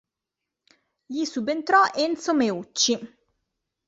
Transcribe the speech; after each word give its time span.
Gli 1.05 1.25
subentrò 1.25 1.83
Enzo 1.93 2.33
Meucci. 2.33 3.15